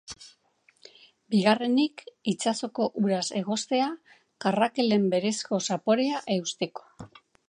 [1.33, 2.01] Bigarrenik
[2.31, 3.89] itsasoko uraz egostea,
[4.47, 6.89] karrakelen berezko zaporeari eusteko.